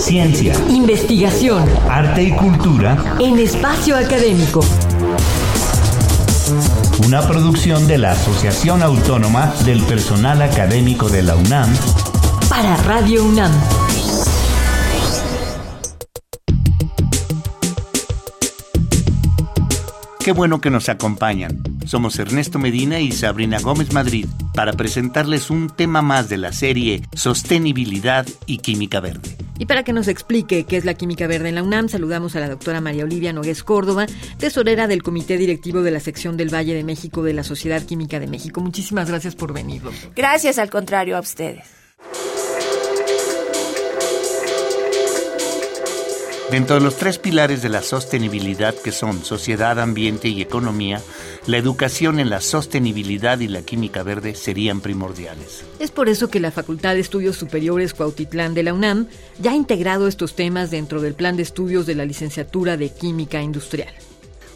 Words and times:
Ciencia, 0.00 0.54
investigación, 0.70 1.68
arte 1.88 2.22
y 2.22 2.32
cultura 2.32 3.16
en 3.20 3.38
espacio 3.38 3.96
académico. 3.96 4.64
Una 7.06 7.20
producción 7.28 7.86
de 7.86 7.98
la 7.98 8.12
Asociación 8.12 8.82
Autónoma 8.82 9.52
del 9.66 9.82
Personal 9.82 10.40
Académico 10.40 11.10
de 11.10 11.22
la 11.22 11.36
UNAM 11.36 11.68
para 12.48 12.76
Radio 12.78 13.24
UNAM. 13.26 13.52
Qué 20.18 20.32
bueno 20.32 20.62
que 20.62 20.70
nos 20.70 20.88
acompañan. 20.88 21.62
Somos 21.84 22.18
Ernesto 22.18 22.58
Medina 22.58 23.00
y 23.00 23.12
Sabrina 23.12 23.60
Gómez 23.60 23.92
Madrid 23.92 24.26
para 24.54 24.72
presentarles 24.72 25.50
un 25.50 25.68
tema 25.68 26.00
más 26.00 26.30
de 26.30 26.38
la 26.38 26.52
serie 26.52 27.02
Sostenibilidad 27.12 28.26
y 28.46 28.58
Química 28.58 29.00
Verde. 29.00 29.49
Y 29.60 29.66
para 29.66 29.84
que 29.84 29.92
nos 29.92 30.08
explique 30.08 30.64
qué 30.64 30.78
es 30.78 30.86
la 30.86 30.94
química 30.94 31.26
verde 31.26 31.50
en 31.50 31.54
la 31.54 31.62
UNAM, 31.62 31.90
saludamos 31.90 32.34
a 32.34 32.40
la 32.40 32.48
doctora 32.48 32.80
María 32.80 33.04
Olivia 33.04 33.34
Nogués 33.34 33.62
Córdoba, 33.62 34.06
tesorera 34.38 34.86
del 34.86 35.02
Comité 35.02 35.36
Directivo 35.36 35.82
de 35.82 35.90
la 35.90 36.00
Sección 36.00 36.38
del 36.38 36.52
Valle 36.52 36.74
de 36.74 36.82
México 36.82 37.22
de 37.22 37.34
la 37.34 37.44
Sociedad 37.44 37.82
Química 37.82 38.18
de 38.18 38.26
México. 38.26 38.62
Muchísimas 38.62 39.10
gracias 39.10 39.36
por 39.36 39.52
venir. 39.52 39.82
Gracias, 40.16 40.58
al 40.58 40.70
contrario, 40.70 41.14
a 41.14 41.20
ustedes. 41.20 41.79
Dentro 46.50 46.74
de 46.74 46.82
los 46.82 46.96
tres 46.96 47.18
pilares 47.18 47.62
de 47.62 47.68
la 47.68 47.80
sostenibilidad 47.80 48.74
que 48.74 48.90
son 48.90 49.24
sociedad, 49.24 49.78
ambiente 49.78 50.26
y 50.28 50.42
economía, 50.42 51.00
la 51.46 51.58
educación 51.58 52.18
en 52.18 52.28
la 52.28 52.40
sostenibilidad 52.40 53.38
y 53.38 53.46
la 53.46 53.62
química 53.62 54.02
verde 54.02 54.34
serían 54.34 54.80
primordiales. 54.80 55.62
Es 55.78 55.92
por 55.92 56.08
eso 56.08 56.28
que 56.28 56.40
la 56.40 56.50
Facultad 56.50 56.94
de 56.94 57.00
Estudios 57.00 57.36
Superiores 57.36 57.94
Cuautitlán 57.94 58.54
de 58.54 58.64
la 58.64 58.74
UNAM 58.74 59.06
ya 59.38 59.52
ha 59.52 59.54
integrado 59.54 60.08
estos 60.08 60.34
temas 60.34 60.72
dentro 60.72 61.00
del 61.00 61.14
plan 61.14 61.36
de 61.36 61.44
estudios 61.44 61.86
de 61.86 61.94
la 61.94 62.04
licenciatura 62.04 62.76
de 62.76 62.90
Química 62.90 63.40
Industrial. 63.40 63.94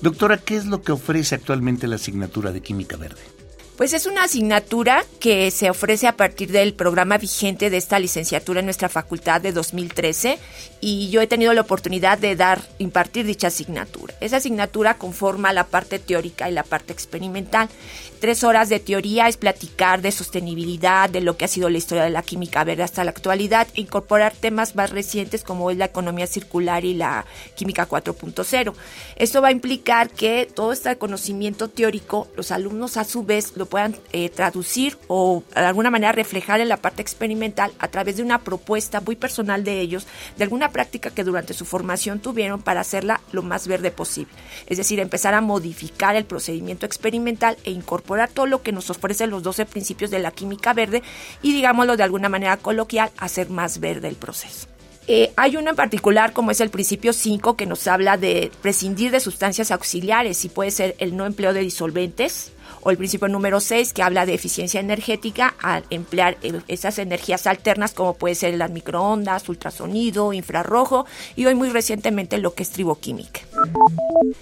Doctora, 0.00 0.38
¿qué 0.38 0.56
es 0.56 0.66
lo 0.66 0.82
que 0.82 0.90
ofrece 0.90 1.36
actualmente 1.36 1.86
la 1.86 1.94
asignatura 1.94 2.50
de 2.50 2.60
Química 2.60 2.96
Verde? 2.96 3.33
Pues 3.76 3.92
es 3.92 4.06
una 4.06 4.22
asignatura 4.22 5.04
que 5.18 5.50
se 5.50 5.68
ofrece 5.68 6.06
a 6.06 6.16
partir 6.16 6.52
del 6.52 6.74
programa 6.74 7.18
vigente 7.18 7.70
de 7.70 7.76
esta 7.76 7.98
licenciatura 7.98 8.60
en 8.60 8.66
nuestra 8.66 8.88
facultad 8.88 9.40
de 9.40 9.50
2013 9.50 10.38
y 10.80 11.10
yo 11.10 11.20
he 11.20 11.26
tenido 11.26 11.52
la 11.54 11.62
oportunidad 11.62 12.18
de 12.18 12.36
dar, 12.36 12.62
impartir 12.78 13.26
dicha 13.26 13.48
asignatura. 13.48 14.14
Esa 14.20 14.36
asignatura 14.36 14.94
conforma 14.94 15.52
la 15.52 15.66
parte 15.66 15.98
teórica 15.98 16.48
y 16.48 16.52
la 16.52 16.62
parte 16.62 16.92
experimental. 16.92 17.68
Tres 18.20 18.44
horas 18.44 18.68
de 18.68 18.80
teoría 18.80 19.28
es 19.28 19.36
platicar 19.36 20.02
de 20.02 20.12
sostenibilidad, 20.12 21.10
de 21.10 21.20
lo 21.20 21.36
que 21.36 21.44
ha 21.44 21.48
sido 21.48 21.68
la 21.68 21.78
historia 21.78 22.04
de 22.04 22.10
la 22.10 22.22
química 22.22 22.64
verde 22.64 22.84
hasta 22.84 23.04
la 23.04 23.10
actualidad, 23.10 23.66
e 23.74 23.82
incorporar 23.82 24.32
temas 24.34 24.76
más 24.76 24.90
recientes 24.90 25.42
como 25.42 25.70
es 25.70 25.76
la 25.76 25.86
economía 25.86 26.26
circular 26.26 26.84
y 26.84 26.94
la 26.94 27.26
química 27.54 27.88
4.0. 27.88 28.72
Esto 29.16 29.42
va 29.42 29.48
a 29.48 29.52
implicar 29.52 30.08
que 30.10 30.48
todo 30.54 30.72
este 30.72 30.96
conocimiento 30.96 31.68
teórico, 31.68 32.28
los 32.36 32.50
alumnos 32.50 32.96
a 32.96 33.04
su 33.04 33.24
vez 33.24 33.56
puedan 33.66 33.96
eh, 34.12 34.28
traducir 34.28 34.98
o 35.08 35.42
de 35.54 35.60
alguna 35.60 35.90
manera 35.90 36.12
reflejar 36.12 36.60
en 36.60 36.68
la 36.68 36.76
parte 36.76 37.02
experimental 37.02 37.72
a 37.78 37.88
través 37.88 38.16
de 38.16 38.22
una 38.22 38.42
propuesta 38.42 39.00
muy 39.00 39.16
personal 39.16 39.64
de 39.64 39.80
ellos, 39.80 40.06
de 40.36 40.44
alguna 40.44 40.70
práctica 40.70 41.10
que 41.10 41.24
durante 41.24 41.54
su 41.54 41.64
formación 41.64 42.20
tuvieron 42.20 42.62
para 42.62 42.80
hacerla 42.80 43.20
lo 43.32 43.42
más 43.42 43.66
verde 43.66 43.90
posible. 43.90 44.32
Es 44.66 44.78
decir, 44.78 45.00
empezar 45.00 45.34
a 45.34 45.40
modificar 45.40 46.16
el 46.16 46.24
procedimiento 46.24 46.86
experimental 46.86 47.56
e 47.64 47.70
incorporar 47.70 48.30
todo 48.30 48.46
lo 48.46 48.62
que 48.62 48.72
nos 48.72 48.90
ofrecen 48.90 49.30
los 49.30 49.42
12 49.42 49.66
principios 49.66 50.10
de 50.10 50.18
la 50.18 50.30
química 50.30 50.72
verde 50.72 51.02
y, 51.42 51.52
digámoslo 51.52 51.96
de 51.96 52.02
alguna 52.02 52.28
manera 52.28 52.56
coloquial, 52.56 53.10
hacer 53.18 53.50
más 53.50 53.80
verde 53.80 54.08
el 54.08 54.16
proceso. 54.16 54.73
Eh, 55.06 55.32
hay 55.36 55.56
uno 55.56 55.70
en 55.70 55.76
particular, 55.76 56.32
como 56.32 56.50
es 56.50 56.60
el 56.60 56.70
principio 56.70 57.12
5, 57.12 57.56
que 57.56 57.66
nos 57.66 57.86
habla 57.86 58.16
de 58.16 58.50
prescindir 58.62 59.10
de 59.10 59.20
sustancias 59.20 59.70
auxiliares 59.70 60.44
y 60.44 60.48
puede 60.48 60.70
ser 60.70 60.96
el 60.98 61.16
no 61.16 61.26
empleo 61.26 61.52
de 61.52 61.60
disolventes, 61.60 62.52
o 62.84 62.90
el 62.90 62.96
principio 62.96 63.28
número 63.28 63.60
6 63.60 63.92
que 63.92 64.02
habla 64.02 64.26
de 64.26 64.34
eficiencia 64.34 64.78
energética 64.78 65.54
al 65.60 65.84
emplear 65.90 66.36
eh, 66.42 66.60
esas 66.68 66.98
energías 66.98 67.46
alternas 67.46 67.92
como 67.92 68.14
puede 68.14 68.34
ser 68.34 68.54
las 68.54 68.70
microondas, 68.70 69.48
ultrasonido, 69.48 70.32
infrarrojo 70.32 71.06
y 71.34 71.46
hoy 71.46 71.54
muy 71.54 71.70
recientemente 71.70 72.38
lo 72.38 72.54
que 72.54 72.62
es 72.62 72.70
triboquímica. 72.70 73.40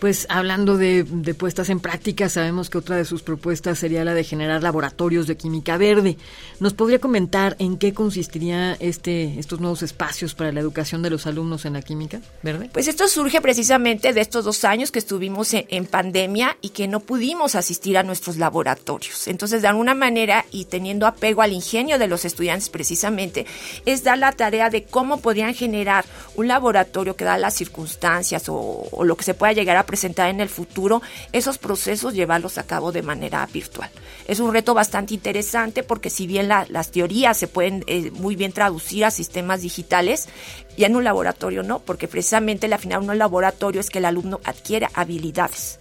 Pues 0.01 0.27
hablando 0.29 0.77
de, 0.77 1.05
puestas 1.39 1.71
en 1.71 1.81
práctica, 1.81 2.29
sabemos 2.29 2.69
que 2.69 2.79
otra 2.79 2.97
de 2.97 3.05
sus 3.05 3.23
propuestas 3.23 3.79
sería 3.79 4.05
la 4.05 4.15
de 4.15 4.25
generar 4.25 4.63
laboratorios 4.63 5.27
de 5.27 5.37
química 5.37 5.77
verde. 5.77 6.17
¿Nos 6.61 6.75
podría 6.75 6.99
comentar 6.99 7.57
en 7.59 7.79
qué 7.79 7.95
consistiría 7.95 8.75
este, 8.75 9.39
estos 9.39 9.61
nuevos 9.61 9.83
espacios 9.83 10.35
para 10.35 10.52
la 10.53 10.61
educación 10.61 11.03
de 11.03 11.11
los 11.11 11.27
alumnos 11.27 11.65
en 11.65 11.75
la 11.75 11.83
química 11.83 12.21
verde? 12.43 12.71
Pues 12.73 12.89
esto 12.89 13.09
surge 13.09 13.41
precisamente 13.41 14.13
de 14.13 14.21
estos 14.21 14.45
dos 14.45 14.65
años 14.65 14.91
que 14.91 14.99
estuvimos 14.99 15.53
en 15.53 15.87
pandemia 15.87 16.57
y 16.61 16.71
que 16.71 16.89
no 16.89 17.01
pudimos 17.01 17.55
asistir 17.55 17.99
a 17.99 18.03
nuestros 18.03 18.37
laboratorios. 18.37 19.29
Entonces, 19.29 19.63
de 19.63 19.69
alguna 19.69 19.95
manera, 19.95 20.45
y 20.51 20.67
teniendo 20.67 21.07
apego 21.07 21.43
al 21.43 21.53
ingenio 21.53 21.99
de 21.99 22.09
los 22.09 22.25
estudiantes 22.25 22.69
precisamente, 22.69 23.47
es 23.87 24.05
dar 24.05 24.19
la 24.19 24.33
tarea 24.33 24.71
de 24.71 24.85
cómo 24.85 25.19
podrían 25.19 25.55
generar 25.55 26.05
un 26.35 26.49
laboratorio 26.49 27.17
que 27.17 27.25
da 27.25 27.37
las 27.39 27.55
circunstancias 27.55 28.45
o, 28.49 28.89
lo 29.05 29.17
que 29.17 29.25
se 29.25 29.35
pueda 29.35 29.53
llegar 29.53 29.77
a 29.77 29.87
presentar 29.87 30.29
en 30.31 30.41
el 30.41 30.49
futuro, 30.49 31.03
esos 31.33 31.59
procesos 31.59 32.15
llevarlos 32.15 32.59
a 32.59 32.65
cabo 32.65 32.93
de 32.93 33.03
manera 33.03 33.47
virtual. 33.53 33.91
Es 34.27 34.41
un 34.41 34.53
reto 34.53 34.75
bastante 34.75 35.15
interesante 35.15 35.83
porque 35.83 36.11
si 36.11 36.27
bien 36.27 36.49
las 36.49 36.91
teorías 36.91 37.37
se 37.37 37.49
pueden 37.49 37.85
eh, 37.87 38.11
muy 38.13 38.37
bien 38.37 38.53
traducir 38.53 39.05
a 39.05 39.11
sistemas 39.11 39.63
digitales, 39.63 40.29
ya 40.77 40.87
en 40.87 40.97
un 40.97 41.05
laboratorio 41.05 41.63
no, 41.63 41.81
porque 41.81 42.09
precisamente 42.09 42.69
la 42.69 42.79
final 42.79 43.03
de 43.03 43.11
un 43.11 43.19
laboratorio 43.19 43.81
es 43.81 43.91
que 43.91 43.99
el 43.99 44.05
alumno 44.05 44.41
adquiere 44.45 44.89
habilidades. 44.95 45.79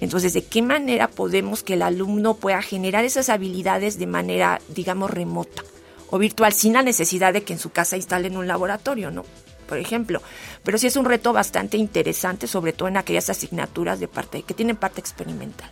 Entonces, 0.00 0.32
¿de 0.32 0.44
qué 0.44 0.62
manera 0.62 1.08
podemos 1.08 1.62
que 1.62 1.74
el 1.74 1.82
alumno 1.82 2.34
pueda 2.34 2.62
generar 2.62 3.04
esas 3.04 3.28
habilidades 3.28 3.98
de 3.98 4.06
manera, 4.06 4.60
digamos, 4.68 5.10
remota 5.10 5.64
o 6.10 6.18
virtual, 6.18 6.52
sin 6.52 6.72
la 6.72 6.82
necesidad 6.82 7.32
de 7.32 7.42
que 7.42 7.52
en 7.52 7.58
su 7.58 7.70
casa 7.70 7.96
instalen 7.96 8.36
un 8.36 8.46
laboratorio, 8.46 9.10
¿no? 9.10 9.24
Por 9.68 9.78
ejemplo. 9.78 10.20
Pero 10.64 10.78
sí 10.78 10.88
es 10.88 10.96
un 10.96 11.04
reto 11.04 11.32
bastante 11.32 11.76
interesante, 11.76 12.46
sobre 12.46 12.72
todo 12.72 12.88
en 12.88 12.96
aquellas 12.96 13.30
asignaturas 13.30 14.00
de 14.00 14.08
parte 14.08 14.42
que 14.42 14.54
tienen 14.54 14.76
parte 14.76 15.00
experimental. 15.00 15.70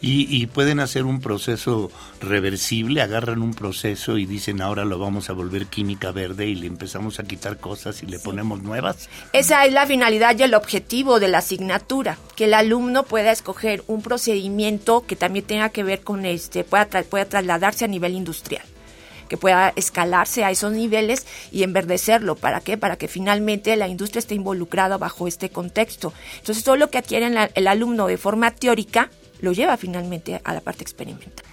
Y, 0.00 0.46
pueden 0.46 0.80
hacer 0.80 1.04
un 1.04 1.20
proceso 1.20 1.90
reversible, 2.20 3.02
agarran 3.02 3.42
un 3.42 3.54
proceso 3.54 4.16
y 4.18 4.26
dicen 4.26 4.62
ahora 4.62 4.84
lo 4.84 4.98
vamos 4.98 5.28
a 5.30 5.32
volver 5.34 5.66
química 5.66 6.10
verde 6.10 6.46
y 6.46 6.54
le 6.54 6.66
empezamos 6.66 7.20
a 7.20 7.24
quitar 7.24 7.58
cosas 7.58 8.02
y 8.02 8.06
le 8.06 8.18
ponemos 8.18 8.62
nuevas. 8.62 9.08
Esa 9.32 9.64
es 9.66 9.72
la 9.72 9.86
finalidad 9.86 10.36
y 10.38 10.42
el 10.42 10.54
objetivo 10.54 11.20
de 11.20 11.28
la 11.28 11.38
asignatura, 11.38 12.16
que 12.36 12.46
el 12.46 12.54
alumno 12.54 13.04
pueda 13.04 13.30
escoger 13.30 13.84
un 13.86 14.02
procedimiento 14.02 15.04
que 15.06 15.16
también 15.16 15.44
tenga 15.44 15.68
que 15.68 15.84
ver 15.84 16.00
con 16.00 16.24
este, 16.24 16.64
pueda, 16.64 16.86
pueda 16.86 17.26
trasladarse 17.26 17.84
a 17.84 17.88
nivel 17.88 18.14
industrial 18.14 18.69
que 19.30 19.36
pueda 19.36 19.72
escalarse 19.76 20.44
a 20.44 20.50
esos 20.50 20.72
niveles 20.72 21.24
y 21.52 21.62
enverdecerlo. 21.62 22.34
¿Para 22.34 22.60
qué? 22.60 22.76
Para 22.76 22.96
que 22.96 23.06
finalmente 23.06 23.76
la 23.76 23.86
industria 23.86 24.18
esté 24.18 24.34
involucrada 24.34 24.98
bajo 24.98 25.28
este 25.28 25.50
contexto. 25.50 26.12
Entonces, 26.38 26.64
todo 26.64 26.76
lo 26.76 26.90
que 26.90 26.98
adquiere 26.98 27.32
el 27.54 27.66
alumno 27.68 28.08
de 28.08 28.18
forma 28.18 28.50
teórica 28.50 29.08
lo 29.40 29.52
lleva 29.52 29.76
finalmente 29.76 30.40
a 30.42 30.52
la 30.52 30.60
parte 30.60 30.82
experimental. 30.82 31.46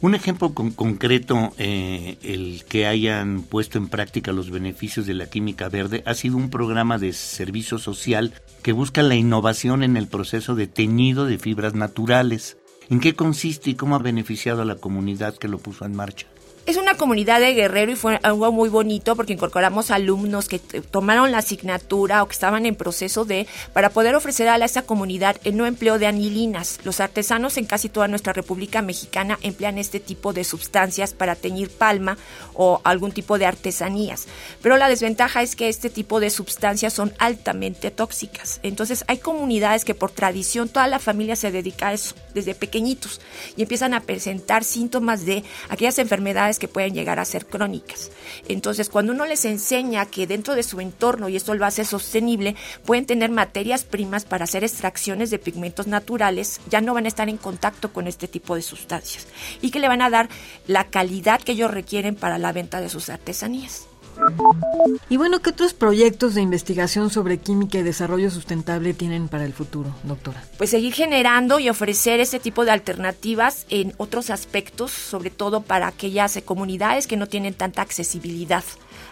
Un 0.00 0.14
ejemplo 0.14 0.52
concreto, 0.52 1.52
eh, 1.58 2.18
el 2.22 2.64
que 2.68 2.86
hayan 2.86 3.42
puesto 3.42 3.78
en 3.78 3.88
práctica 3.88 4.32
los 4.32 4.50
beneficios 4.50 5.06
de 5.06 5.14
la 5.14 5.26
química 5.26 5.68
verde, 5.68 6.02
ha 6.06 6.14
sido 6.14 6.36
un 6.36 6.50
programa 6.50 6.98
de 6.98 7.12
servicio 7.12 7.78
social 7.78 8.34
que 8.62 8.72
busca 8.72 9.02
la 9.02 9.14
innovación 9.14 9.84
en 9.84 9.96
el 9.96 10.08
proceso 10.08 10.56
de 10.56 10.66
teñido 10.66 11.24
de 11.24 11.38
fibras 11.38 11.74
naturales. 11.74 12.58
¿En 12.90 13.00
qué 13.00 13.14
consiste 13.14 13.70
y 13.70 13.74
cómo 13.74 13.94
ha 13.94 14.00
beneficiado 14.00 14.62
a 14.62 14.64
la 14.64 14.76
comunidad 14.76 15.36
que 15.36 15.48
lo 15.48 15.58
puso 15.58 15.84
en 15.84 15.94
marcha? 15.94 16.26
Es 16.68 16.76
una 16.76 16.98
comunidad 16.98 17.40
de 17.40 17.54
Guerrero 17.54 17.92
y 17.92 17.96
fue 17.96 18.20
algo 18.22 18.52
muy 18.52 18.68
bonito 18.68 19.16
porque 19.16 19.32
incorporamos 19.32 19.90
alumnos 19.90 20.48
que 20.48 20.58
tomaron 20.58 21.32
la 21.32 21.38
asignatura 21.38 22.22
o 22.22 22.26
que 22.28 22.34
estaban 22.34 22.66
en 22.66 22.74
proceso 22.74 23.24
de, 23.24 23.46
para 23.72 23.88
poder 23.88 24.14
ofrecer 24.14 24.50
a 24.50 24.56
esa 24.56 24.82
comunidad 24.82 25.38
el 25.44 25.56
no 25.56 25.64
empleo 25.64 25.98
de 25.98 26.06
anilinas. 26.06 26.78
Los 26.84 27.00
artesanos 27.00 27.56
en 27.56 27.64
casi 27.64 27.88
toda 27.88 28.06
nuestra 28.06 28.34
República 28.34 28.82
Mexicana 28.82 29.38
emplean 29.40 29.78
este 29.78 29.98
tipo 29.98 30.34
de 30.34 30.44
sustancias 30.44 31.14
para 31.14 31.36
teñir 31.36 31.70
palma 31.70 32.18
o 32.52 32.82
algún 32.84 33.12
tipo 33.12 33.38
de 33.38 33.46
artesanías. 33.46 34.26
Pero 34.60 34.76
la 34.76 34.90
desventaja 34.90 35.40
es 35.40 35.56
que 35.56 35.70
este 35.70 35.88
tipo 35.88 36.20
de 36.20 36.28
sustancias 36.28 36.92
son 36.92 37.14
altamente 37.18 37.90
tóxicas. 37.90 38.60
Entonces 38.62 39.06
hay 39.06 39.16
comunidades 39.16 39.86
que 39.86 39.94
por 39.94 40.10
tradición 40.10 40.68
toda 40.68 40.86
la 40.86 40.98
familia 40.98 41.34
se 41.34 41.50
dedica 41.50 41.88
a 41.88 41.92
eso 41.94 42.14
desde 42.34 42.54
pequeñitos 42.54 43.22
y 43.56 43.62
empiezan 43.62 43.94
a 43.94 44.00
presentar 44.00 44.64
síntomas 44.64 45.24
de 45.24 45.44
aquellas 45.70 45.98
enfermedades 45.98 46.57
que 46.58 46.68
pueden 46.68 46.94
llegar 46.94 47.18
a 47.18 47.24
ser 47.24 47.46
crónicas. 47.46 48.10
Entonces, 48.48 48.88
cuando 48.88 49.12
uno 49.12 49.26
les 49.26 49.44
enseña 49.44 50.06
que 50.06 50.26
dentro 50.26 50.54
de 50.54 50.62
su 50.62 50.80
entorno, 50.80 51.28
y 51.28 51.36
esto 51.36 51.54
lo 51.54 51.64
hace 51.66 51.84
sostenible, 51.84 52.56
pueden 52.84 53.06
tener 53.06 53.30
materias 53.30 53.84
primas 53.84 54.24
para 54.24 54.44
hacer 54.44 54.64
extracciones 54.64 55.30
de 55.30 55.38
pigmentos 55.38 55.86
naturales, 55.86 56.60
ya 56.68 56.80
no 56.80 56.94
van 56.94 57.04
a 57.04 57.08
estar 57.08 57.28
en 57.28 57.36
contacto 57.36 57.92
con 57.92 58.06
este 58.06 58.28
tipo 58.28 58.54
de 58.54 58.62
sustancias 58.62 59.26
y 59.60 59.70
que 59.70 59.80
le 59.80 59.88
van 59.88 60.02
a 60.02 60.10
dar 60.10 60.28
la 60.66 60.84
calidad 60.84 61.40
que 61.40 61.52
ellos 61.52 61.70
requieren 61.70 62.14
para 62.14 62.38
la 62.38 62.52
venta 62.52 62.80
de 62.80 62.88
sus 62.88 63.08
artesanías. 63.08 63.86
Y 65.08 65.16
bueno, 65.16 65.40
¿qué 65.40 65.50
otros 65.50 65.74
proyectos 65.74 66.34
de 66.34 66.42
investigación 66.42 67.10
sobre 67.10 67.38
química 67.38 67.78
y 67.78 67.82
desarrollo 67.82 68.30
sustentable 68.30 68.94
tienen 68.94 69.28
para 69.28 69.44
el 69.44 69.52
futuro, 69.52 69.94
doctora? 70.04 70.42
Pues 70.58 70.70
seguir 70.70 70.92
generando 70.92 71.58
y 71.58 71.68
ofrecer 71.68 72.20
este 72.20 72.38
tipo 72.38 72.64
de 72.64 72.72
alternativas 72.72 73.66
en 73.70 73.94
otros 73.96 74.30
aspectos, 74.30 74.90
sobre 74.90 75.30
todo 75.30 75.62
para 75.62 75.86
aquellas 75.86 76.38
comunidades 76.44 77.06
que 77.06 77.16
no 77.16 77.26
tienen 77.26 77.54
tanta 77.54 77.82
accesibilidad 77.82 78.64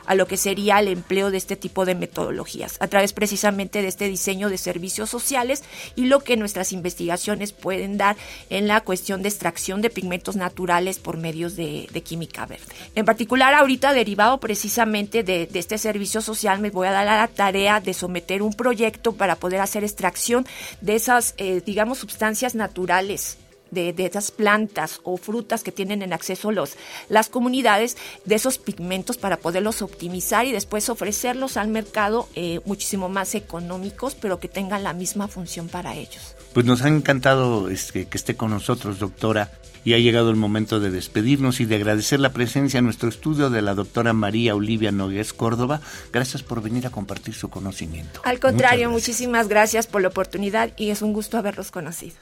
a 0.06 0.14
lo 0.14 0.26
que 0.26 0.36
sería 0.36 0.78
el 0.78 0.88
empleo 0.88 1.30
de 1.30 1.36
este 1.36 1.56
tipo 1.56 1.84
de 1.84 1.94
metodologías, 1.94 2.76
a 2.80 2.88
través 2.88 3.12
precisamente 3.12 3.82
de 3.82 3.88
este 3.88 4.08
diseño 4.08 4.48
de 4.48 4.58
servicios 4.58 5.10
sociales 5.10 5.64
y 5.94 6.06
lo 6.06 6.20
que 6.20 6.36
nuestras 6.36 6.72
investigaciones 6.72 7.52
pueden 7.52 7.98
dar 7.98 8.16
en 8.50 8.68
la 8.68 8.80
cuestión 8.80 9.22
de 9.22 9.28
extracción 9.28 9.82
de 9.82 9.90
pigmentos 9.90 10.36
naturales 10.36 10.98
por 10.98 11.16
medios 11.16 11.56
de, 11.56 11.88
química 12.04 12.46
verde. 12.46 12.64
En 12.94 13.04
particular, 13.04 13.54
ahorita 13.54 13.92
derivado 13.92 14.38
precisamente 14.38 15.22
de, 15.22 15.48
este 15.54 15.78
servicio 15.78 16.20
social, 16.20 16.60
me 16.60 16.70
voy 16.70 16.86
a 16.86 16.92
dar 16.92 17.06
la 17.06 17.28
tarea 17.28 17.80
de 17.80 17.94
someter 17.94 18.42
un 18.42 18.52
proyecto 18.52 19.12
para 19.12 19.36
poder 19.36 19.60
hacer 19.60 19.82
extracción 19.82 20.46
de 20.80 20.94
esas, 20.94 21.34
eh, 21.38 21.62
digamos, 21.64 21.98
sustancias 21.98 22.54
naturales 22.54 23.38
de, 23.70 23.94
esas 23.98 24.30
plantas 24.30 25.00
o 25.02 25.16
frutas 25.16 25.62
que 25.62 25.72
tienen 25.72 26.02
en 26.02 26.12
acceso 26.12 26.52
los, 26.52 26.76
las 27.08 27.28
comunidades, 27.28 27.96
de 28.24 28.34
esos 28.34 28.58
pigmentos 28.58 29.16
para 29.16 29.38
poderlos 29.38 29.82
optimizar 29.82 30.46
y 30.46 30.52
después 30.52 30.88
ofrecerlos 30.88 31.56
al 31.56 31.68
mercado 31.68 32.28
eh, 32.34 32.60
muchísimo 32.64 33.08
más 33.08 33.34
económicos, 33.34 34.14
pero 34.14 34.40
que 34.40 34.48
tengan 34.48 34.82
la 34.82 34.92
misma 34.92 35.28
función 35.28 35.68
para 35.68 35.94
ellos. 35.94 36.34
Pues 36.52 36.64
nos 36.64 36.82
ha 36.82 36.88
encantado 36.88 37.68
este, 37.68 38.06
que 38.06 38.16
esté 38.16 38.36
con 38.36 38.50
nosotros, 38.50 38.98
doctora, 38.98 39.50
y 39.86 39.94
ha 39.94 39.98
llegado 39.98 40.30
el 40.30 40.36
momento 40.36 40.80
de 40.80 40.90
despedirnos 40.90 41.60
y 41.60 41.64
de 41.64 41.76
agradecer 41.76 42.18
la 42.18 42.32
presencia 42.32 42.78
en 42.78 42.84
nuestro 42.86 43.08
estudio 43.08 43.50
de 43.50 43.62
la 43.62 43.74
doctora 43.74 44.12
María 44.12 44.56
Olivia 44.56 44.90
Nogués 44.90 45.32
Córdoba. 45.32 45.80
Gracias 46.12 46.42
por 46.42 46.60
venir 46.60 46.88
a 46.88 46.90
compartir 46.90 47.34
su 47.34 47.50
conocimiento. 47.50 48.20
Al 48.24 48.40
contrario, 48.40 48.90
muchísimas 48.90 49.46
gracias 49.46 49.86
por 49.86 50.02
la 50.02 50.08
oportunidad 50.08 50.72
y 50.76 50.90
es 50.90 51.02
un 51.02 51.12
gusto 51.12 51.38
haberlos 51.38 51.70
conocido. 51.70 52.16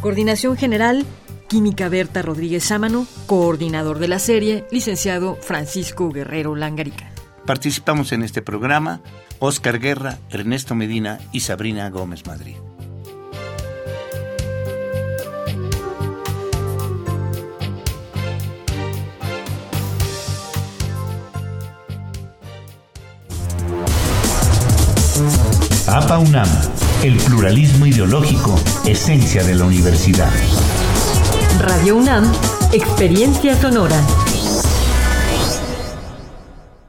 Coordinación 0.00 0.56
General, 0.56 1.04
Química 1.48 1.88
Berta 1.88 2.22
Rodríguez 2.22 2.64
Sámano, 2.64 3.06
coordinador 3.26 3.98
de 3.98 4.08
la 4.08 4.18
serie, 4.18 4.64
licenciado 4.70 5.36
Francisco 5.36 6.10
Guerrero 6.10 6.54
Langarica. 6.54 7.10
Participamos 7.46 8.12
en 8.12 8.22
este 8.22 8.42
programa 8.42 9.00
Oscar 9.38 9.78
Guerra, 9.80 10.18
Ernesto 10.30 10.74
Medina 10.74 11.18
y 11.32 11.40
Sabrina 11.40 11.90
Gómez 11.90 12.26
Madrid. 12.26 12.56
APA 25.88 26.18
UNAM, 26.18 26.48
el 27.02 27.16
pluralismo 27.18 27.86
ideológico, 27.86 28.58
esencia 28.84 29.44
de 29.44 29.54
la 29.54 29.64
universidad. 29.66 30.32
Radio 31.60 31.96
UNAM, 31.96 32.30
experiencia 32.72 33.54
sonora. 33.60 34.00